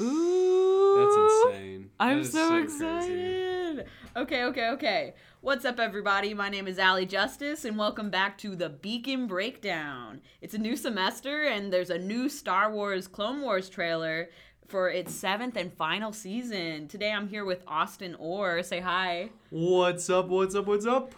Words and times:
Ooh. 0.00 0.96
That's 0.98 1.16
insane. 1.54 1.90
I'm 1.98 2.18
That 2.18 2.22
is 2.26 2.32
so, 2.32 2.48
crazy. 2.48 2.64
excited. 2.64 3.86
Okay, 4.14 4.44
okay, 4.44 4.68
okay. 4.70 5.14
What's 5.40 5.64
up, 5.64 5.78
everybody? 5.80 6.34
My 6.34 6.48
name 6.50 6.68
is 6.68 6.78
Allie 6.78 7.06
Justice, 7.06 7.64
and 7.64 7.78
welcome 7.78 8.10
back 8.10 8.36
to 8.38 8.54
the 8.56 8.68
Beacon 8.68 9.26
Breakdown. 9.26 10.20
It's 10.42 10.54
a 10.54 10.58
new 10.58 10.76
semester, 10.76 11.44
and 11.44 11.72
there's 11.72 11.88
a 11.90 11.98
new 11.98 12.28
Star 12.28 12.70
Wars 12.70 13.08
Clone 13.08 13.40
Wars 13.40 13.70
trailer 13.70 14.28
for 14.68 14.90
its 14.90 15.14
seventh 15.14 15.56
and 15.56 15.72
final 15.72 16.12
season. 16.12 16.88
Today, 16.88 17.12
I'm 17.12 17.28
here 17.28 17.44
with 17.46 17.62
Austin 17.66 18.16
Orr. 18.16 18.62
Say 18.62 18.80
hi. 18.80 19.30
What's 19.50 20.10
up? 20.10 20.28
What's 20.28 20.54
up? 20.54 20.66
What's 20.66 20.86
up? 20.86 21.14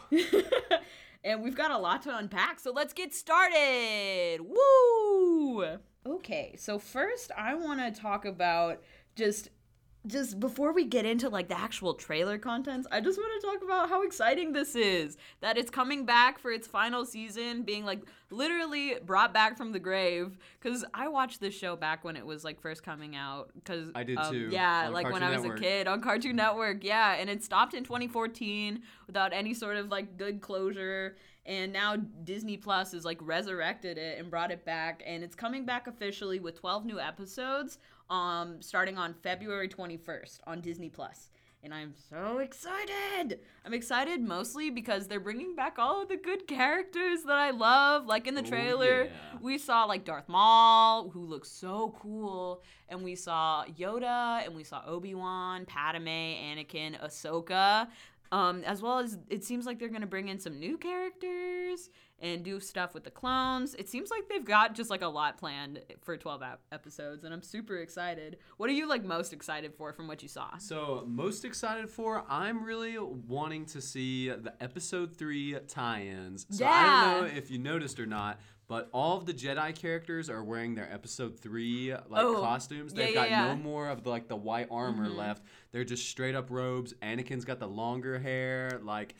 and 1.25 1.43
we've 1.43 1.57
got 1.57 1.73
a 1.73 1.79
lot 1.79 2.03
to 2.03 2.17
unpack, 2.17 2.61
so 2.61 2.71
let's 2.73 2.93
get 2.93 3.13
started. 3.15 4.39
Woo! 4.41 5.79
Okay, 6.07 6.55
so 6.59 6.79
first 6.79 7.31
I 7.37 7.55
want 7.55 7.81
to 7.81 8.01
talk 8.01 8.25
about 8.25 8.83
just 9.15 9.49
just 10.09 10.41
before 10.41 10.73
we 10.73 10.85
get 10.85 11.05
into 11.05 11.29
like 11.29 11.49
the 11.49 11.59
actual 11.59 11.95
trailer 11.95 12.39
contents, 12.39 12.89
I 12.91 13.01
just 13.01 13.19
want 13.19 13.41
to 13.41 13.47
talk 13.47 13.63
about 13.63 13.89
how 13.89 14.03
exciting 14.03 14.53
this 14.53 14.75
is. 14.75 15.17
That 15.41 15.57
it's 15.57 15.71
coming 15.71 16.05
back 16.05 16.39
for 16.39 16.51
its 16.51 16.67
final 16.67 17.05
season, 17.05 17.63
being 17.63 17.85
like 17.85 18.01
literally 18.31 18.97
brought 19.05 19.33
back 19.33 19.57
from 19.57 19.73
the 19.73 19.79
grave. 19.79 20.37
Cause 20.61 20.85
I 20.93 21.09
watched 21.09 21.41
this 21.41 21.55
show 21.55 21.77
back 21.77 22.05
when 22.05 22.17
it 22.17 22.27
was 22.27 22.43
like 22.45 22.61
first 22.61 22.83
coming 22.83 23.15
out. 23.15 23.51
Cause 23.65 23.91
I 23.95 24.03
did 24.03 24.19
um, 24.19 24.33
too, 24.33 24.49
Yeah, 24.51 24.89
like 24.89 25.05
when 25.05 25.21
Cartoon 25.21 25.29
I 25.29 25.37
was 25.37 25.43
Network. 25.45 25.59
a 25.61 25.63
kid 25.63 25.87
on 25.87 26.01
Cartoon 26.01 26.37
Network. 26.37 26.83
Yeah, 26.83 27.15
and 27.15 27.31
it 27.31 27.45
stopped 27.45 27.75
in 27.75 27.85
2014 27.85 28.83
without 29.07 29.33
any 29.33 29.55
sort 29.55 29.77
of 29.77 29.89
like 29.91 30.17
good 30.17 30.41
closure. 30.41 31.17
And 31.47 31.73
now 31.73 31.97
Disney 31.97 32.59
Plus 32.59 32.93
has 32.93 33.07
like 33.07 33.17
resurrected 33.23 33.97
it 33.97 34.19
and 34.19 34.31
brought 34.31 34.51
it 34.51 34.67
back, 34.67 35.03
and 35.07 35.25
it's 35.25 35.35
coming 35.35 35.65
back 35.65 35.87
officially 35.87 36.41
with 36.41 36.61
12 36.61 36.85
new 36.85 37.01
episodes, 37.01 37.79
um, 38.11 38.61
starting 38.63 38.97
on 38.99 39.15
February 39.15 39.69
21st 39.69 40.41
on 40.47 40.61
Disney 40.61 40.89
Plus. 40.89 41.31
And 41.65 41.75
I'm 41.75 41.93
so 42.09 42.39
excited! 42.39 43.41
I'm 43.65 43.75
excited 43.75 44.21
mostly 44.21 44.71
because 44.71 45.09
they're 45.09 45.19
bringing 45.19 45.57
back 45.57 45.77
all 45.79 46.01
of 46.03 46.09
the 46.09 46.17
good 46.17 46.47
characters 46.47 47.25
that 47.25 47.37
I 47.37 47.51
love. 47.51 48.07
Like 48.07 48.29
in 48.29 48.35
the 48.37 48.43
Oh, 48.43 48.49
trailer, 48.49 49.05
yeah. 49.07 49.11
we 49.41 49.59
saw 49.59 49.85
like 49.85 50.05
Darth 50.05 50.29
Maul, 50.29 51.11
who 51.11 51.25
looks 51.25 51.51
so 51.51 51.97
cool, 52.01 52.63
and 52.89 53.03
we 53.03 53.17
saw 53.17 53.65
Yoda, 53.77 54.45
and 54.47 54.55
we 54.55 54.63
saw 54.63 54.83
Obi 54.87 55.15
Wan, 55.17 55.67
Padme, 55.67 56.07
Anakin, 56.07 56.99
Ahsoka. 57.05 57.89
Um, 58.31 58.63
as 58.65 58.81
well 58.83 58.99
as 59.01 59.19
it 59.29 59.43
seems 59.43 59.67
like 59.67 59.79
they're 59.81 59.89
gonna 59.89 60.07
bring 60.07 60.29
in 60.29 60.39
some 60.39 60.61
new 60.61 60.79
characters 60.79 61.89
and 62.21 62.43
do 62.45 62.59
stuff 62.59 62.95
with 62.95 63.05
the 63.05 63.11
clones. 63.11 63.75
It 63.75 63.89
seems 63.89 64.11
like 64.11 64.29
they've 64.29 64.45
got 64.45 64.75
just 64.75 64.91
like 64.91 65.03
a 65.03 65.07
lot 65.09 65.39
planned 65.39 65.81
for 66.03 66.17
12 66.17 66.43
ep- 66.43 66.61
episodes, 66.73 67.25
and 67.25 67.33
I'm 67.33 67.43
super 67.43 67.77
excited. 67.77 68.39
What 68.57 68.69
are 68.69 68.73
you 68.73 68.89
like 68.89 69.05
most 69.05 69.33
excited 69.33 69.73
for 69.75 69.93
from 69.93 70.09
what 70.09 70.23
you 70.23 70.29
saw? 70.29 70.57
So, 70.59 71.05
most 71.07 71.45
excited 71.45 71.89
for, 71.89 72.25
I'm 72.29 72.65
really 72.65 72.99
wanting 72.99 73.67
to 73.67 73.81
see 73.81 74.31
the 74.31 74.53
episode 74.61 75.17
three 75.17 75.57
tie 75.69 76.03
ins. 76.03 76.47
So, 76.51 76.67
I 76.67 77.13
don't 77.15 77.29
know 77.29 77.37
if 77.37 77.51
you 77.51 77.59
noticed 77.59 78.01
or 78.01 78.07
not, 78.07 78.41
but 78.67 78.89
all 78.93 79.17
of 79.17 79.25
the 79.25 79.33
Jedi 79.33 79.75
characters 79.75 80.29
are 80.29 80.43
wearing 80.43 80.75
their 80.75 80.93
episode 80.93 81.39
three 81.39 81.93
like 82.09 82.23
Oh, 82.25 82.41
costumes. 82.41 82.93
yeah, 82.95 83.05
They've 83.07 83.15
yeah, 83.15 83.21
got 83.23 83.31
yeah. 83.31 83.47
Mm-hmm. 83.49 83.59
no 83.63 83.71
more 83.71 83.89
of 83.89 84.03
the, 84.03 84.11
like 84.11 84.29
the 84.29 84.37
white 84.37 84.67
armor 84.71 85.09
left. 85.09 85.43
They're 85.73 85.85
just 85.85 86.09
straight 86.09 86.35
up 86.35 86.51
robes. 86.51 86.93
Anakin's 87.01 87.45
got 87.45 87.61
the 87.61 87.69
longer 87.69 88.19
hair. 88.19 88.81
Like, 88.83 89.15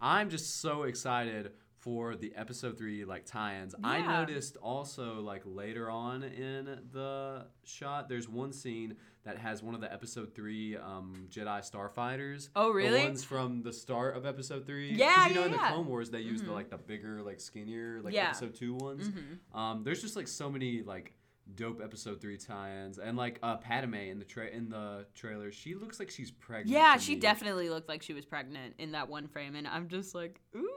I'm 0.00 0.30
just 0.30 0.60
so 0.60 0.82
excited 0.84 1.50
for 1.82 2.14
the 2.16 2.32
episode 2.36 2.78
three 2.78 3.04
like 3.04 3.26
tie-ins. 3.26 3.74
I 3.84 4.00
noticed 4.00 4.56
also 4.56 5.20
like 5.20 5.42
later 5.44 5.90
on 5.90 6.22
in 6.22 6.78
the 6.92 7.46
shot, 7.64 8.08
there's 8.08 8.28
one 8.28 8.52
scene 8.52 8.96
that 9.24 9.36
has 9.38 9.62
one 9.62 9.74
of 9.74 9.80
the 9.80 9.92
episode 9.92 10.34
three 10.34 10.76
um, 10.76 11.26
Jedi 11.28 11.60
starfighters. 11.68 12.48
Oh, 12.56 12.70
really? 12.70 13.00
The 13.00 13.04
ones 13.06 13.24
from 13.24 13.62
the 13.62 13.72
start 13.72 14.16
of 14.16 14.24
episode 14.26 14.64
three. 14.66 14.92
Yeah, 14.92 15.28
Because 15.28 15.28
you 15.28 15.34
know 15.34 15.40
yeah, 15.40 15.46
in 15.46 15.52
the 15.52 15.58
yeah. 15.58 15.68
Clone 15.72 15.86
Wars 15.88 16.10
they 16.10 16.20
use 16.20 16.42
the 16.42 16.52
like 16.52 16.70
the 16.70 16.78
bigger, 16.78 17.20
like 17.22 17.40
skinnier, 17.40 18.00
like 18.02 18.14
Yeah. 18.14 18.28
episode 18.28 18.54
two 18.54 18.74
ones. 18.74 19.08
Mm-hmm. 19.08 19.58
Um, 19.58 19.82
there's 19.84 20.00
just 20.02 20.16
like 20.16 20.28
so 20.28 20.50
many 20.50 20.82
like 20.82 21.14
dope 21.56 21.82
episode 21.82 22.20
three 22.20 22.38
tie-ins 22.38 22.98
and 22.98 23.16
like 23.16 23.40
uh 23.42 23.56
Padme 23.56 23.94
in 23.94 24.20
the 24.20 24.24
tra- 24.24 24.46
in 24.46 24.68
the 24.70 25.04
trailer 25.12 25.50
she 25.50 25.74
looks 25.74 25.98
like 25.98 26.08
she's 26.08 26.30
pregnant 26.30 26.70
Yeah, 26.70 26.96
she 26.98 27.14
me. 27.16 27.20
definitely 27.20 27.68
looked 27.68 27.88
like 27.88 28.00
she 28.02 28.14
was 28.14 28.24
pregnant 28.24 28.74
in 28.78 28.92
that 28.92 29.08
one 29.08 29.26
frame, 29.26 29.56
and 29.56 29.66
I'm 29.66 29.88
just 29.88 30.14
like, 30.14 30.40
ooh. 30.56 30.68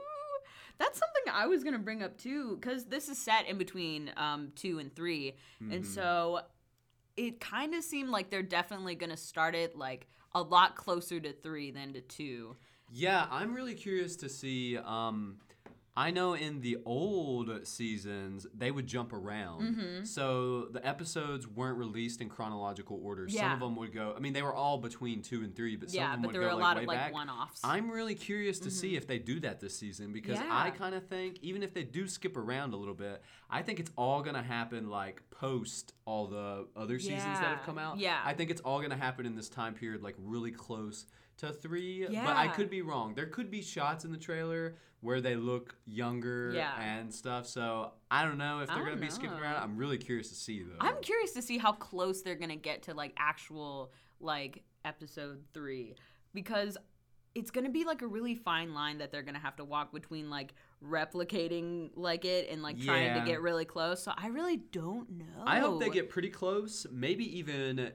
That's 0.78 0.98
something 0.98 1.32
I 1.32 1.46
was 1.46 1.64
gonna 1.64 1.78
bring 1.78 2.02
up 2.02 2.16
too, 2.18 2.56
because 2.60 2.84
this 2.84 3.08
is 3.08 3.18
set 3.18 3.46
in 3.48 3.58
between 3.58 4.10
um, 4.16 4.52
two 4.54 4.78
and 4.78 4.94
3 4.94 5.34
Mm-hmm. 5.62 5.72
and 5.72 5.86
so 5.86 6.40
it 7.16 7.40
kind 7.40 7.74
of 7.74 7.82
seemed 7.82 8.10
like 8.10 8.28
they're 8.30 8.42
definitely 8.42 8.94
gonna 8.94 9.16
start 9.16 9.54
it 9.54 9.74
like 9.76 10.06
a 10.32 10.42
lot 10.42 10.76
closer 10.76 11.18
to 11.18 11.32
three 11.32 11.70
than 11.70 11.94
to 11.94 12.02
two. 12.02 12.56
Yeah, 12.92 13.26
I'm 13.30 13.54
really 13.54 13.74
curious 13.74 14.16
to 14.16 14.28
see. 14.28 14.76
Um, 14.76 15.38
I 15.98 16.10
know 16.10 16.34
in 16.34 16.60
the 16.60 16.76
old 16.84 17.66
seasons 17.66 18.46
they 18.56 18.70
would 18.70 18.86
jump 18.86 19.12
around, 19.14 20.04
so 20.06 20.66
the 20.70 20.86
episodes 20.86 21.46
weren't 21.48 21.78
released 21.78 22.20
in 22.20 22.28
chronological 22.28 23.00
order. 23.02 23.26
Yeah. 23.28 23.40
Some 23.40 23.46
Mm-hmm. 23.46 23.54
Of 23.54 23.60
them 23.60 23.76
would 23.76 23.94
go. 23.94 24.12
I 24.14 24.20
mean, 24.20 24.32
they 24.34 24.42
were 24.42 24.52
all 24.54 24.76
between 24.78 25.22
two 25.22 25.40
and 25.42 25.54
three, 25.56 25.76
but 25.76 25.88
some 25.90 25.96
yeah, 25.98 26.06
of 26.06 26.12
them 26.12 26.22
but 26.22 26.26
would 26.28 26.34
there 26.34 26.42
go 26.42 26.48
were 26.48 26.52
a 26.52 26.56
like, 26.56 26.62
lot 26.64 26.76
way 26.76 26.82
of 26.82 26.88
like 26.88 26.98
back. 26.98 27.12
one-offs. 27.14 27.60
I'm 27.64 27.90
really 27.90 28.14
curious 28.14 28.58
to 28.60 28.70
see 28.70 28.96
if 28.96 29.06
they 29.06 29.18
do 29.18 29.40
that 29.40 29.60
this 29.60 29.78
season 29.78 30.12
because 30.12 30.36
Yeah. 30.38 30.48
I 30.50 30.70
kind 30.70 30.94
of 30.94 31.06
think 31.06 31.38
even 31.42 31.62
if 31.62 31.72
they 31.72 31.84
do 31.84 32.06
skip 32.08 32.36
around 32.36 32.74
a 32.74 32.76
little 32.76 32.94
bit, 32.94 33.22
I 33.48 33.62
think 33.62 33.80
it's 33.80 33.90
all 33.96 34.20
gonna 34.22 34.42
happen 34.42 34.90
like 34.90 35.22
post 35.30 35.94
all 36.04 36.26
the 36.26 36.66
other 36.76 36.98
seasons 36.98 37.22
that 37.22 37.44
have 37.56 37.62
come 37.64 37.78
out. 37.78 37.98
Yeah. 37.98 38.20
I 38.24 38.34
think 38.34 38.50
it's 38.50 38.60
all 38.60 38.82
gonna 38.82 38.96
happen 38.96 39.24
in 39.24 39.34
this 39.36 39.48
time 39.48 39.72
period, 39.74 40.02
like 40.02 40.16
really 40.18 40.50
close 40.50 41.06
to 41.38 41.52
three. 41.52 42.06
But 42.06 42.36
I 42.36 42.48
could 42.48 42.70
be 42.70 42.82
wrong. 42.82 43.14
There 43.14 43.26
could 43.26 43.50
be 43.50 43.62
shots 43.62 44.04
in 44.04 44.12
the 44.12 44.18
trailer 44.18 44.76
where 45.00 45.20
they 45.20 45.36
look 45.36 45.76
younger 45.86 46.52
Yeah. 46.54 46.80
and 46.80 47.12
stuff. 47.14 47.46
So 47.46 47.92
I 48.10 48.24
don't 48.24 48.38
know 48.38 48.60
if 48.60 48.68
they're 48.68 48.78
gonna 48.78 48.90
don't 48.92 49.00
be 49.00 49.10
skipping 49.10 49.38
around. 49.38 49.62
I'm 49.62 49.76
really 49.76 49.98
curious 49.98 50.28
to 50.30 50.34
see 50.34 50.62
though. 50.62 50.76
I'm 50.80 51.00
curious 51.02 51.32
to 51.32 51.42
see 51.42 51.58
how 51.58 51.72
close 51.72 52.22
they're 52.22 52.34
gonna 52.34 52.56
get 52.56 52.82
to 52.84 52.94
like 52.94 53.12
actual 53.18 53.92
like 54.20 54.62
episode 54.84 55.42
three 55.52 55.94
because 56.32 56.78
it's 57.34 57.50
gonna 57.50 57.68
be 57.70 57.84
like 57.84 58.00
a 58.00 58.06
really 58.06 58.34
fine 58.34 58.72
line 58.72 58.98
that 58.98 59.12
they're 59.12 59.22
gonna 59.22 59.38
have 59.38 59.56
to 59.56 59.64
walk 59.64 59.92
between 59.92 60.30
like 60.30 60.54
replicating 60.82 61.90
like 61.94 62.24
it 62.24 62.48
and 62.50 62.62
like 62.62 62.80
trying 62.80 63.14
to 63.20 63.26
get 63.26 63.40
really 63.42 63.64
close. 63.64 64.02
So 64.02 64.12
I 64.16 64.28
really 64.28 64.56
don't 64.56 65.10
know. 65.10 65.44
I 65.44 65.60
hope 65.60 65.80
they 65.80 65.90
get 65.90 66.08
pretty 66.08 66.30
close. 66.30 66.86
Maybe 66.90 67.38
even 67.38 67.92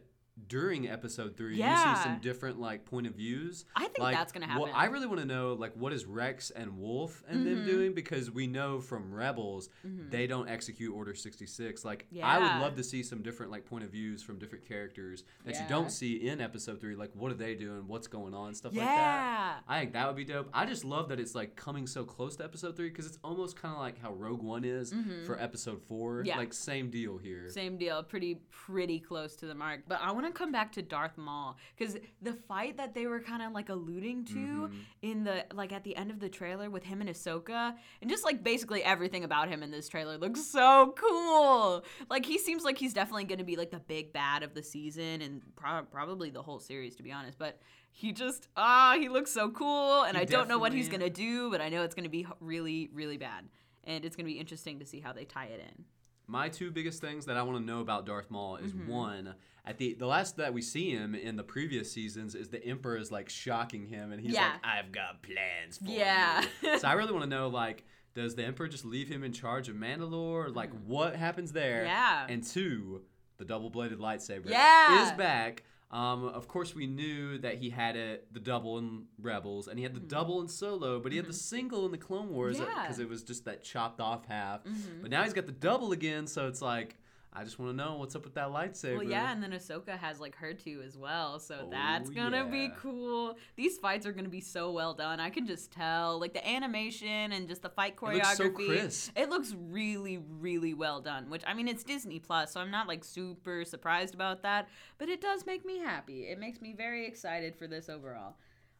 during 0.48 0.88
episode 0.90 1.36
three, 1.38 1.58
you 1.58 1.64
see 1.64 1.96
some 2.04 2.20
different 2.22 2.60
like 2.60 2.86
point 2.86 3.06
of 3.06 3.14
views. 3.16 3.66
I 3.76 3.82
think 3.82 4.00
like, 4.00 4.16
that's 4.16 4.32
gonna 4.32 4.48
Well, 4.48 4.66
happen. 4.68 4.74
I 4.76 4.86
really 4.86 5.06
want 5.08 5.20
to 5.20 5.26
know 5.26 5.54
like 5.54 5.74
what 5.76 5.94
is 5.94 6.06
Rex 6.06 6.52
and 6.52 6.78
Wolffe 6.78 7.24
and 7.28 7.46
them 7.46 7.58
Mhm. 7.60 7.66
doing 7.66 7.94
because 7.94 8.32
we 8.32 8.48
know 8.48 8.80
from 8.80 9.14
Rebels 9.14 9.70
Mhm. 9.86 10.10
they 10.10 10.28
don't 10.28 10.48
execute 10.48 10.94
Order 10.94 11.14
sixty 11.16 11.46
six. 11.46 11.84
Like 11.86 12.08
I 12.24 12.40
would 12.40 12.62
love 12.62 12.76
to 12.78 12.84
see 12.84 13.04
some 13.04 13.22
different 13.22 13.52
like 13.52 13.66
point 13.66 13.84
of 13.84 13.92
views 13.92 14.24
from 14.24 14.40
different 14.40 14.66
characters 14.66 15.24
that 15.46 15.56
you 15.56 15.66
don't 15.68 15.92
see 15.92 16.28
in 16.28 16.40
episode 16.42 16.80
three. 16.80 16.96
Like 16.96 17.12
what 17.14 17.32
are 17.32 17.36
they 17.36 17.54
doing? 17.56 17.88
What's 17.88 18.08
going 18.08 18.34
on? 18.34 18.56
Stuff 18.56 18.74
yeah. 18.74 18.86
like 18.86 18.96
that. 18.96 19.64
I 19.68 19.80
think 19.82 19.94
that 19.94 20.08
would 20.08 20.16
be 20.16 20.26
dope. 20.26 20.50
I 20.54 20.66
just 20.66 20.86
love 20.86 21.10
that 21.10 21.20
it's 21.20 21.36
like 21.36 21.56
coming 21.56 21.86
so 21.88 22.04
close 22.06 22.36
to 22.38 22.44
episode 22.46 22.76
three 22.78 22.90
because 22.90 23.06
it's 23.06 23.20
almost 23.24 23.58
kind 23.58 23.74
of 23.74 23.80
like 23.80 24.00
how 24.02 24.14
Rogue 24.14 24.42
One 24.42 24.64
is 24.64 24.94
for 25.26 25.40
episode 25.40 25.82
four. 25.84 26.20
Mm-hmm. 26.20 26.28
Yeah. 26.28 26.38
Like 26.38 26.54
same 26.54 26.90
deal 26.90 27.18
here. 27.18 27.50
Same 27.50 27.78
deal, 27.78 28.02
pretty 28.02 28.36
pretty 28.50 29.00
close 29.00 29.36
to 29.38 29.46
the 29.46 29.56
mark. 29.56 29.82
But 29.88 30.00
I 30.02 30.12
want 30.12 30.21
to 30.26 30.32
come 30.32 30.52
back 30.52 30.72
to 30.74 30.82
Darth 30.82 31.18
Maul 31.18 31.58
because 31.78 31.98
the 32.22 32.34
fight 32.34 32.78
that 32.78 32.94
they 32.94 33.08
were 33.08 33.20
kind 33.20 33.42
of 33.42 33.52
like 33.54 33.70
alluding 33.70 34.26
to 34.26 34.34
Mm-hmm. 34.34 34.78
in 35.02 35.24
the 35.24 35.46
like 35.54 35.72
at 35.72 35.84
the 35.84 35.96
end 35.96 36.12
of 36.12 36.20
the 36.20 36.30
trailer 36.30 36.70
with 36.70 36.84
him 36.84 37.02
and 37.02 37.10
Ahsoka, 37.10 37.74
and 38.02 38.10
just 38.10 38.24
like 38.24 38.44
basically 38.44 38.84
everything 38.84 39.24
about 39.24 39.50
him 39.50 39.64
in 39.64 39.72
this 39.72 39.88
trailer 39.88 40.18
looks 40.18 40.44
so 40.46 40.94
cool. 40.98 41.84
Like 42.10 42.26
he 42.26 42.38
seems 42.38 42.64
like 42.64 42.78
he's 42.78 42.94
definitely 42.94 43.24
going 43.26 43.40
to 43.40 43.44
be 43.46 43.56
like 43.56 43.72
the 43.72 43.80
big 43.80 44.14
bad 44.14 44.44
of 44.44 44.54
the 44.54 44.64
season 44.64 45.22
and 45.22 45.42
pro- 45.56 45.84
probably 45.84 46.30
the 46.30 46.42
whole 46.42 46.60
series 46.60 46.96
to 46.98 47.04
be 47.04 47.12
honest. 47.12 47.38
But 47.38 47.60
he 47.92 48.12
just 48.14 48.48
ah, 48.56 48.96
he 49.00 49.10
looks 49.10 49.32
so 49.32 49.50
cool, 49.50 50.04
and 50.04 50.16
He 50.16 50.22
I 50.22 50.26
don't 50.26 50.48
know 50.48 50.58
what 50.60 50.74
he's 50.74 50.90
gonna 50.90 51.10
do, 51.10 51.50
but 51.52 51.60
I 51.62 51.70
know 51.70 51.84
it's 51.84 51.96
gonna 51.96 52.10
be 52.10 52.26
really 52.40 52.90
really 52.94 53.18
bad, 53.18 53.46
and 53.84 54.06
it's 54.06 54.16
gonna 54.16 54.28
be 54.28 54.40
interesting 54.40 54.80
to 54.80 54.86
see 54.86 55.00
how 55.00 55.12
they 55.14 55.26
tie 55.26 55.46
it 55.48 55.60
in. 55.60 55.86
My 56.32 56.48
two 56.50 56.72
biggest 56.72 57.02
things 57.02 57.26
that 57.26 57.36
I 57.36 57.44
want 57.44 57.58
to 57.60 57.64
know 57.66 57.82
about 57.82 58.06
Darth 58.06 58.32
Maul 58.32 58.56
is 58.56 58.72
Mm-hmm. 58.72 58.88
one, 58.90 59.36
at 59.66 59.78
the 59.78 59.94
the 59.96 60.06
last 60.08 60.38
that 60.38 60.54
we 60.54 60.62
see 60.62 60.90
him 60.92 61.14
in 61.14 61.36
the 61.36 61.44
previous 61.44 61.92
seasons 61.92 62.36
is 62.36 62.48
the 62.50 62.64
Emperor 62.66 62.96
is 62.98 63.12
like 63.12 63.28
shocking 63.30 63.86
him 63.86 64.12
and 64.14 64.22
he's 64.22 64.34
Yeah. 64.34 64.52
like, 64.54 64.66
I've 64.66 64.92
got 64.94 65.22
plans 65.24 65.78
for 65.78 65.86
Yeah. 65.92 66.44
you. 66.64 66.78
so 66.80 66.88
I 66.88 66.94
really 66.94 67.12
want 67.12 67.26
to 67.26 67.30
know 67.30 67.50
like, 67.50 67.84
does 68.16 68.36
the 68.36 68.46
Emperor 68.46 68.68
just 68.70 68.86
leave 68.86 69.10
him 69.10 69.24
in 69.24 69.34
charge 69.34 69.68
of 69.70 69.76
Mandalore? 69.76 70.56
Like 70.56 70.72
what 70.86 71.16
happens 71.18 71.52
there? 71.52 71.82
Mm. 71.84 71.88
Yeah. 71.88 72.26
And 72.30 72.44
two, 72.44 73.02
the 73.38 73.46
double 73.46 73.70
bladed 73.70 74.00
lightsaber 74.00 74.50
Yeah. 74.50 75.04
is 75.06 75.12
back. 75.18 75.64
Um, 75.92 76.24
of 76.26 76.48
course, 76.48 76.74
we 76.74 76.88
knew 76.88 77.38
that 77.40 77.56
he 77.56 77.70
had 77.70 77.96
it, 77.98 78.34
the 78.34 78.40
double 78.40 78.78
in 78.78 79.04
Rebels, 79.22 79.68
and 79.68 79.78
he 79.78 79.84
had 79.84 79.94
the 79.94 80.00
double 80.00 80.40
in 80.42 80.48
Solo, 80.48 81.00
but 81.02 81.12
he 81.12 81.18
had 81.18 81.28
the 81.28 81.34
single 81.34 81.86
in 81.86 81.92
the 81.92 81.98
Clone 81.98 82.30
Wars 82.30 82.58
Mm-hmm. 82.60 82.70
Yeah. 82.78 82.82
because 82.84 83.00
it 83.00 83.10
was 83.10 83.24
just 83.24 83.44
that 83.46 83.62
chopped 83.64 84.00
off 84.00 84.26
half. 84.26 84.64
Mhm. 84.64 85.02
But 85.02 85.12
now 85.12 85.24
he's 85.24 85.34
got 85.34 85.48
the 85.48 85.52
double 85.52 85.92
again, 85.92 86.28
so 86.28 86.48
it's 86.48 86.62
like 86.62 86.96
I 87.34 87.46
just 87.46 87.58
want 87.60 87.72
to 87.72 87.78
know 87.78 87.96
what's 87.96 88.14
up 88.14 88.26
with 88.26 88.34
that 88.34 88.50
lightsaber. 88.50 88.98
Well, 88.98 89.04
yeah, 89.04 89.32
and 89.32 89.42
then 89.42 89.52
Ahsoka 89.52 89.98
has 89.98 90.20
like 90.20 90.36
her 90.36 90.54
two 90.54 90.82
as 90.86 90.98
well, 90.98 91.40
so 91.40 91.60
oh, 91.62 91.70
that's 91.72 92.10
Oh, 92.10 92.14
gonna 92.14 92.44
be 92.46 92.70
cool. 92.78 93.38
These 93.56 93.78
fights 93.78 94.06
are 94.06 94.12
gonna 94.12 94.28
be 94.28 94.42
so 94.42 94.72
well 94.72 94.94
done. 94.94 95.22
I 95.22 95.30
can 95.30 95.48
just 95.48 95.72
tell, 95.72 96.20
like 96.20 96.34
the 96.34 96.46
animation 96.46 97.32
and 97.32 97.48
just 97.48 97.62
the 97.62 97.70
fight 97.70 97.96
choreography. 97.96 98.16
It 98.16 98.26
looks 98.26 98.38
so 98.38 98.50
crisp. 98.50 99.12
It 99.16 99.30
looks 99.30 99.56
really, 99.58 100.20
really 100.40 100.74
well 100.74 101.00
done. 101.00 101.30
Which 101.30 101.44
I 101.48 101.54
mean, 101.54 101.70
it's 101.70 101.84
Disney 101.86 102.20
Plus, 102.20 102.52
so 102.52 102.60
I'm 102.60 102.72
not 102.72 102.88
like 102.90 103.04
super 103.04 103.64
surprised 103.64 104.14
about 104.14 104.44
that. 104.44 104.68
But 104.98 105.08
it 105.08 105.22
does 105.22 105.46
make 105.46 105.66
me 105.66 105.80
happy. 105.80 106.24
It 106.24 106.38
makes 106.38 106.60
me 106.62 106.74
very 106.74 107.08
excited 107.08 107.56
for 107.56 107.66
this 107.66 107.88
overall. 107.88 108.36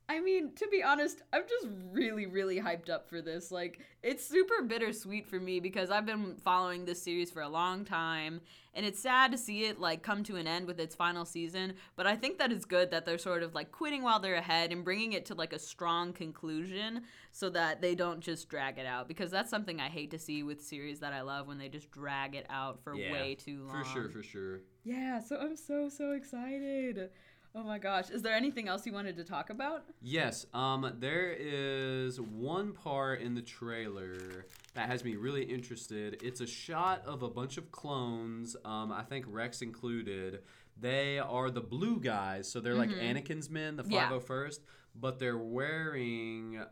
I 0.10 0.20
mean, 0.20 0.54
to 0.56 0.68
be 0.68 0.84
honest, 0.84 1.22
I'm 1.32 1.44
just 1.48 1.68
really, 1.92 2.26
really 2.26 2.60
hyped 2.60 2.90
up 2.90 3.08
for 3.08 3.22
this. 3.22 3.50
Like, 3.50 3.80
it's 4.04 4.26
super 4.26 4.62
bittersweet 4.62 5.26
for 5.26 5.40
me 5.40 5.62
because 5.62 5.90
I've 5.90 6.06
been 6.06 6.36
following 6.44 6.84
this 6.84 7.02
series 7.02 7.32
for 7.32 7.42
a 7.42 7.48
long 7.48 7.86
time, 7.86 8.42
and 8.74 8.86
it's 8.86 9.00
sad 9.00 9.32
to 9.32 9.38
see 9.38 9.64
it 9.66 9.80
like 9.80 10.04
come 10.04 10.24
to 10.24 10.36
an 10.36 10.48
end 10.48 10.68
with 10.68 10.82
its 10.82 10.96
final 10.96 11.24
season. 11.24 11.76
But 11.96 12.08
I 12.08 12.18
think 12.18 12.40
that 12.40 12.52
it's 12.52 12.66
good 12.66 12.92
that 12.92 13.06
they're 13.06 13.18
sort 13.18 13.42
of 13.42 13.56
like 13.56 13.72
quitting 13.72 14.04
while 14.04 14.20
they're 14.20 14.36
ahead 14.36 14.74
and 14.74 14.84
bringing 14.84 15.14
it 15.14 15.26
to 15.28 15.34
like 15.34 15.54
a 15.54 15.60
strong 15.60 16.12
conclusion, 16.12 17.04
so 17.32 17.50
that 17.52 17.82
they 17.82 17.96
don't 17.96 18.20
just 18.20 18.50
drag 18.50 18.80
it 18.80 18.86
out. 18.86 19.08
Because 19.08 19.32
that's 19.32 19.50
something 19.50 19.80
I 19.80 19.88
hate 19.88 20.12
to 20.12 20.20
see 20.20 20.44
with 20.44 20.62
series 20.62 21.00
that 21.00 21.14
I 21.14 21.22
love 21.22 21.48
when 21.48 21.58
they 21.58 21.70
just 21.70 21.90
drag 21.90 22.36
it 22.36 22.46
out 22.50 22.84
for 22.84 22.96
Yeah, 22.96 23.14
way 23.14 23.36
too 23.36 23.64
long. 23.64 23.84
For 23.84 23.90
sure, 23.90 24.10
for 24.10 24.24
sure. 24.24 24.60
Yeah, 24.84 25.20
so 25.20 25.38
I'm 25.38 25.56
so 25.56 25.88
so 25.88 26.12
excited. 26.12 27.12
Oh 27.54 27.64
my 27.64 27.80
gosh, 27.80 28.10
is 28.10 28.22
there 28.22 28.34
anything 28.34 28.70
else 28.70 28.86
you 28.86 28.94
wanted 28.94 29.18
to 29.18 29.26
talk 29.26 29.50
about? 29.50 29.84
Yes, 30.02 30.46
um, 30.54 30.96
there 31.00 31.36
is 31.38 32.20
one 32.22 32.72
part 32.72 33.20
in 33.22 33.36
the 33.36 33.42
trailer 33.42 34.46
that 34.74 34.88
has 34.88 35.04
me 35.04 35.16
really 35.18 35.44
interested. 35.44 36.22
It's 36.24 36.40
a 36.40 36.48
shot 36.48 37.04
of 37.06 37.24
a 37.24 37.30
bunch 37.30 37.58
of 37.58 37.70
clones, 37.72 38.56
um, 38.64 38.92
I 38.94 39.04
think 39.04 39.26
Rex 39.28 39.62
included. 39.62 40.44
They 40.80 41.20
are 41.20 41.52
the 41.52 41.60
blue 41.62 42.00
guys, 42.00 42.50
so 42.50 42.62
they're 42.62 42.74
like 42.76 42.90
Anakin's 42.90 43.50
men, 43.50 43.76
the 43.76 43.84
Mm-hmm. 43.84 43.92
Yeah. 43.94 44.10
501st, 44.10 44.60
but 44.96 45.20
they're 45.20 45.38
wearing 45.38 46.64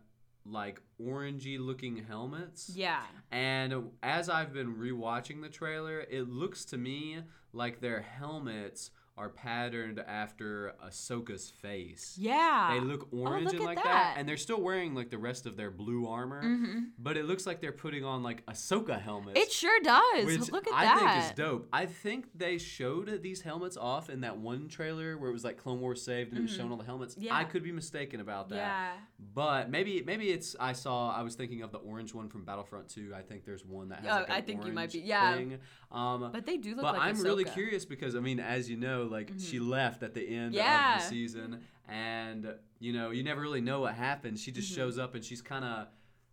like 0.45 0.81
orangey 1.01 1.59
looking 1.59 2.05
helmets. 2.07 2.71
Yeah. 2.73 3.01
And 3.31 3.91
as 4.01 4.29
I've 4.29 4.53
been 4.53 4.75
rewatching 4.75 5.41
the 5.41 5.49
trailer, 5.49 5.99
it 6.09 6.29
looks 6.29 6.63
to 6.65 6.77
me 6.77 7.19
like 7.51 7.81
their 7.81 8.01
helmets 8.01 8.91
are 9.19 9.29
patterned 9.29 9.99
after 9.99 10.73
Ahsoka's 10.83 11.49
face. 11.49 12.15
Yeah. 12.17 12.71
They 12.73 12.79
look 12.79 13.09
orange 13.11 13.45
look 13.47 13.55
and 13.55 13.63
like 13.65 13.75
that. 13.77 13.83
that. 13.83 14.15
and 14.17 14.27
they're 14.27 14.37
still 14.37 14.61
wearing 14.61 14.95
like 14.95 15.09
the 15.09 15.17
rest 15.17 15.45
of 15.45 15.57
their 15.57 15.69
blue 15.69 16.07
armor. 16.07 16.41
Mhm. 16.41 16.91
But 16.97 17.17
it 17.17 17.25
looks 17.25 17.45
like 17.45 17.59
they're 17.59 17.73
putting 17.73 18.05
on 18.05 18.23
like 18.23 18.45
Ahsoka 18.45 18.99
helmets. 18.99 19.37
It 19.39 19.51
sure 19.51 19.79
does. 19.81 20.25
which 20.25 20.51
Look 20.51 20.67
at 20.67 20.73
I 20.73 20.85
that. 20.85 20.97
I 21.03 21.13
think 21.21 21.31
is 21.31 21.37
dope. 21.37 21.67
I 21.73 21.85
think 21.85 22.27
they 22.33 22.57
showed 22.57 23.21
these 23.21 23.41
helmets 23.41 23.75
off 23.75 24.09
in 24.09 24.21
that 24.21 24.37
one 24.37 24.69
trailer 24.69 25.17
where 25.17 25.29
it 25.29 25.33
was 25.33 25.43
like 25.43 25.57
Clone 25.57 25.81
Wars 25.81 26.01
saved 26.01 26.29
and 26.31 26.39
it 26.39 26.41
was 26.43 26.51
showing 26.55 26.71
all 26.71 26.77
the 26.77 26.85
helmets. 26.85 27.15
Mm-hmm. 27.15 27.25
Yeah. 27.25 27.35
I 27.35 27.43
could 27.43 27.61
be 27.63 27.73
mistaken 27.73 28.21
about 28.21 28.47
that. 28.49 28.55
Yeah. 28.55 28.91
But 29.35 29.69
maybe 29.69 30.01
maybe 30.05 30.29
it's 30.29 30.55
I 30.59 30.71
saw 30.71 31.11
I 31.13 31.23
was 31.23 31.35
thinking 31.35 31.61
of 31.61 31.71
the 31.73 31.79
orange 31.79 32.13
one 32.13 32.29
from 32.29 32.45
Battlefront 32.45 32.87
2. 32.87 33.11
I 33.13 33.21
think 33.21 33.43
there's 33.43 33.65
one 33.65 33.89
that 33.89 33.99
has 34.05 34.11
Oh, 34.11 34.19
like 34.21 34.29
I 34.29 34.41
think 34.41 34.65
you 34.65 34.71
might 34.71 34.83
orange 34.83 34.93
be- 34.93 34.99
yeah. 34.99 35.35
thing. 35.35 35.57
Um, 35.91 36.29
But 36.31 36.45
they 36.45 36.55
do 36.57 36.69
look 36.75 36.83
but 36.83 36.93
like 36.95 37.01
I'm 37.01 37.19
really 37.21 37.43
curious 37.43 37.83
because 37.83 38.15
I 38.15 38.19
mean, 38.21 38.39
as 38.39 38.69
you 38.69 38.77
know, 38.77 39.03
like 39.09 39.31
she 39.39 39.59
left 39.59 40.03
at 40.03 40.13
the 40.13 40.27
end 40.27 40.53
Yeah. 40.53 40.95
of 40.97 41.01
the 41.03 41.07
season, 41.09 41.61
and 41.87 42.53
you 42.79 42.93
know, 42.93 43.11
you 43.11 43.23
never 43.23 43.41
really 43.41 43.61
know 43.61 43.81
what 43.81 43.95
happens. 43.95 44.41
She 44.41 44.51
Mm-hmm. 44.51 44.59
just 44.61 44.73
shows 44.73 44.97
up 44.97 45.15
and 45.15 45.23
she's 45.23 45.41
kind 45.41 45.65
of 45.65 45.87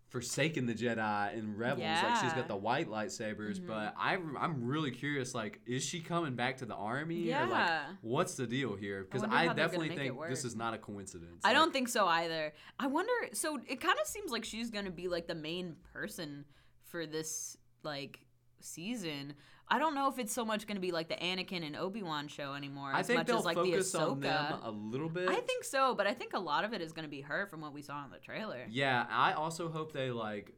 forsaken 0.09 0.67
the 0.67 0.75
Jedi 0.75 1.35
in 1.35 1.57
Rebels. 1.57 1.81
Like 1.81 1.97
she's 1.97 2.23
Yeah. 2.23 2.29
Mm-hmm. 2.29 2.39
got 2.39 2.49
the 2.49 2.57
white 2.57 2.89
lightsabers, 2.89 3.65
but 3.67 3.93
I 3.99 4.15
I'm 4.39 4.65
really 4.65 4.93
curious. 4.93 5.35
Like, 5.35 5.61
is 5.67 5.85
she 5.85 5.99
coming 6.01 6.35
back 6.37 6.59
to 6.59 6.67
the 6.67 6.77
army? 6.77 7.33
Or 7.33 7.47
like, 7.47 7.81
what's 8.03 8.35
the 8.37 8.47
deal 8.47 8.77
here? 8.77 9.03
Because 9.03 9.25
I, 9.25 9.47
gonna 9.47 9.57
definitely 9.57 9.97
think 9.97 10.15
this 10.29 10.45
is 10.45 10.55
not 10.55 10.75
a 10.75 10.79
coincidence. 10.79 11.41
I 11.45 11.49
Like, 11.49 11.57
don't 11.57 11.73
think 11.73 11.89
so 11.89 12.07
either. 12.07 12.53
I 12.79 12.87
wonder. 12.87 13.11
So 13.33 13.59
it 13.67 13.81
kind 13.81 13.99
of 14.01 14.07
seems 14.07 14.31
like 14.31 14.45
she's 14.45 14.71
gonna 14.71 14.91
be 14.93 15.09
like 15.09 15.27
the 15.27 15.35
main 15.35 15.75
person 15.93 16.45
for 16.85 17.05
this 17.07 17.57
like 17.83 18.21
season. 18.61 19.35
I 19.69 19.79
don't 19.79 19.95
know 19.95 20.09
if 20.09 20.19
it's 20.19 20.33
so 20.33 20.45
much 20.45 20.67
gonna 20.67 20.81
be 20.81 20.93
like 20.93 21.09
the 21.09 21.17
Anakin 21.17 21.67
and 21.67 21.77
Obi 21.77 22.03
Wan 22.03 22.29
show 22.29 22.55
anymore, 22.55 22.91
I 22.93 23.01
as 23.01 23.07
think 23.07 23.19
much 23.19 23.27
they'll 23.27 23.39
as 23.39 23.45
like 23.45 23.57
focus 23.57 23.93
the 23.93 24.01
on 24.01 24.21
them 24.21 24.59
a 24.63 24.71
little 24.71 25.09
bit. 25.09 25.29
I 25.29 25.41
think 25.41 25.65
so, 25.65 25.95
but 25.95 26.07
I 26.07 26.15
think 26.15 26.35
a 26.35 26.39
lot 26.39 26.65
of 26.65 26.73
it 26.73 26.81
is 26.81 26.93
gonna 26.93 27.09
be 27.09 27.23
her 27.23 27.47
from 27.47 27.61
what 27.61 27.73
we 27.73 27.83
saw 27.83 28.05
in 28.05 28.11
the 28.11 28.19
trailer. 28.19 28.67
Yeah, 28.69 29.07
I 29.11 29.33
also 29.33 29.69
hope 29.69 29.93
they 29.93 30.11
like 30.11 30.55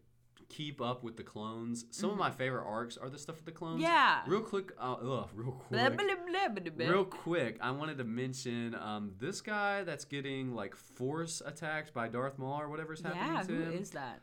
keep 0.49 0.81
up 0.81 1.05
with 1.05 1.17
the 1.17 1.23
clones. 1.23 1.85
Some 1.91 2.11
of 2.11 2.17
my 2.17 2.31
favorite 2.31 2.65
arcs 2.67 2.97
are 2.97 3.09
the 3.09 3.19
stuff 3.19 3.37
with 3.37 3.45
the 3.45 3.53
clones. 3.53 3.83
Mm-hmm. 3.83 3.93
Yeah. 3.93 4.23
Real 4.27 4.41
quick, 4.41 4.73
uh, 4.79 4.95
ugh, 4.95 5.29
real 5.35 5.53
quick. 5.53 5.71
blah, 5.71 5.89
blah, 5.91 6.73
blah. 6.77 6.89
Real 6.89 7.05
quick, 7.05 7.59
I 7.61 7.71
wanted 7.71 7.99
to 7.99 8.05
mention 8.05 8.75
um, 8.75 9.13
this 9.19 9.41
guy 9.41 9.85
that's 9.85 10.05
getting 10.05 10.55
like 10.55 10.75
force 10.75 11.43
attacked 11.45 11.93
by 11.93 12.09
Darth 12.09 12.39
Maul 12.39 12.61
or 12.61 12.69
whatever's 12.69 13.03
happening 13.03 13.35
yeah, 13.35 13.43
to 13.43 13.53
who 13.53 13.63
him. 13.63 13.73
is 13.73 13.91
that? 13.91 14.21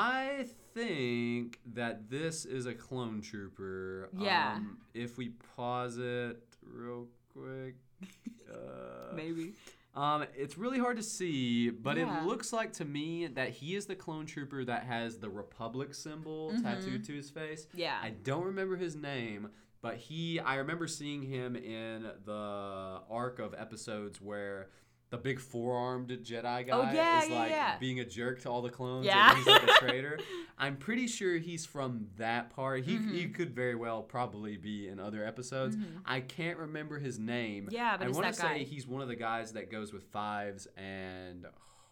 I 0.00 0.46
think 0.72 1.58
that 1.74 2.08
this 2.08 2.44
is 2.44 2.66
a 2.66 2.74
clone 2.74 3.20
trooper. 3.20 4.08
Yeah. 4.16 4.52
Um, 4.54 4.78
if 4.94 5.18
we 5.18 5.30
pause 5.56 5.98
it 5.98 6.40
real 6.62 7.06
quick. 7.32 7.74
Uh, 8.52 9.14
Maybe. 9.14 9.52
um, 9.94 10.24
it's 10.34 10.58
really 10.58 10.80
hard 10.80 10.96
to 10.96 11.04
see, 11.04 11.70
but 11.70 11.96
Yeah. 11.96 12.20
it 12.20 12.26
looks 12.26 12.52
like 12.52 12.72
to 12.74 12.84
me 12.84 13.28
that 13.28 13.50
he 13.50 13.76
is 13.76 13.86
the 13.86 13.94
clone 13.94 14.26
trooper 14.26 14.64
that 14.64 14.82
has 14.82 15.18
the 15.20 15.30
Republic 15.30 15.94
symbol 15.94 16.50
Mhm. 16.50 16.62
tattooed 16.64 17.04
to 17.04 17.12
his 17.14 17.30
face. 17.30 17.68
Yeah. 17.74 17.96
I 18.02 18.10
don't 18.10 18.44
remember 18.44 18.74
his 18.76 18.96
name, 18.96 19.50
but 19.82 19.98
he 19.98 20.40
I 20.40 20.56
remember 20.56 20.88
seeing 20.88 21.22
him 21.22 21.54
in 21.54 22.10
the 22.24 23.02
arc 23.08 23.38
of 23.38 23.54
episodes 23.54 24.20
where 24.20 24.70
the 25.10 25.18
big 25.18 25.40
four-armed 25.40 26.08
Jedi 26.22 26.42
guy 26.42 26.70
Oh, 26.72 26.90
yeah, 26.92 27.22
is 27.22 27.28
like 27.30 27.50
yeah. 27.50 27.76
being 27.78 27.98
a 28.00 28.04
jerk 28.04 28.40
to 28.42 28.48
all 28.48 28.62
the 28.62 28.70
clones 28.70 29.04
Yeah. 29.06 29.30
and 29.30 29.38
he's 29.38 29.46
like 29.46 29.62
a 29.64 29.72
traitor. 29.74 30.18
I'm 30.58 30.76
pretty 30.76 31.06
sure 31.08 31.36
he's 31.38 31.66
from 31.66 32.06
that 32.16 32.50
part. 32.50 32.84
He 32.84 32.92
he 32.92 32.98
Mm-hmm. 32.98 33.32
could 33.32 33.54
very 33.54 33.74
well 33.74 34.02
probably 34.02 34.56
be 34.56 34.88
in 34.88 35.00
other 35.00 35.24
episodes. 35.24 35.76
I 36.06 36.20
can't 36.20 36.58
remember 36.58 36.98
his 36.98 37.18
name. 37.18 37.68
Yeah, 37.72 37.96
but 37.96 38.06
I 38.06 38.10
wanna 38.10 38.32
say 38.32 38.64
he's 38.64 38.86
one 38.86 39.02
of 39.02 39.08
the 39.08 39.16
guys 39.16 39.52
that 39.54 39.70
goes 39.70 39.92
with 39.92 40.04
Fives 40.12 40.68
and 40.76 41.46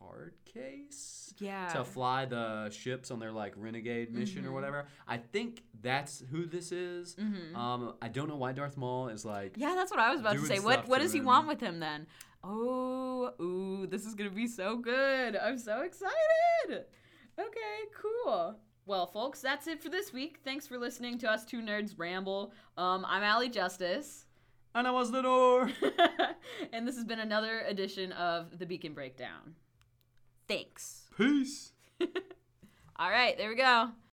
hard 0.08 0.34
case 0.44 1.34
Yeah. 1.38 1.68
to 1.68 1.84
fly 1.84 2.24
the 2.24 2.70
ships 2.70 3.10
on 3.10 3.18
their 3.18 3.32
like 3.32 3.54
renegade 3.56 4.12
mission 4.12 4.42
Mm-hmm. 4.42 4.48
or 4.50 4.52
whatever. 4.52 4.86
I 5.06 5.18
think 5.18 5.62
that's 5.80 6.22
who 6.30 6.46
this 6.46 6.72
is. 6.72 7.16
Um, 7.54 7.94
I 8.02 8.08
don't 8.08 8.28
know 8.28 8.36
why 8.36 8.52
Darth 8.52 8.76
Maul 8.76 9.08
is 9.08 9.24
like. 9.24 9.54
Yeah, 9.56 9.74
that's 9.76 9.90
what 9.90 10.00
I 10.00 10.10
was 10.10 10.20
about 10.20 10.34
to 10.36 10.46
say. 10.46 10.58
What 10.60 10.88
what 10.88 11.00
does 11.00 11.12
he 11.12 11.18
him. 11.20 11.26
want 11.26 11.46
with 11.48 11.60
him 11.60 11.80
then? 11.80 12.06
Oh, 12.44 13.32
ooh, 13.40 13.86
this 13.86 14.04
is 14.06 14.14
gonna 14.14 14.30
be 14.30 14.46
so 14.46 14.76
good. 14.76 15.36
I'm 15.36 15.58
so 15.58 15.82
excited. 15.82 16.84
Okay, 17.38 17.78
cool. 18.00 18.56
Well, 18.86 19.06
folks, 19.06 19.40
that's 19.40 19.66
it 19.66 19.82
for 19.82 19.90
this 19.90 20.12
week. 20.12 20.38
Thanks 20.44 20.66
for 20.66 20.78
listening 20.78 21.18
to 21.18 21.30
us 21.30 21.44
two 21.44 21.60
nerds 21.60 21.94
ramble. 21.98 22.52
Um, 22.76 23.04
I'm 23.06 23.22
Allie 23.22 23.50
Justice. 23.50 24.24
And 24.74 24.86
I 24.86 24.90
was 24.90 25.10
the 25.10 25.22
door. 25.22 25.70
and 26.72 26.86
this 26.86 26.94
has 26.96 27.04
been 27.04 27.18
another 27.20 27.60
edition 27.66 28.12
of 28.12 28.58
the 28.58 28.66
Beacon 28.66 28.94
Breakdown. 28.94 29.54
Thanks. 30.48 31.02
Peace. 31.16 31.72
All 32.00 33.10
right, 33.10 33.36
there 33.36 33.50
we 33.50 33.54
go. 33.54 33.90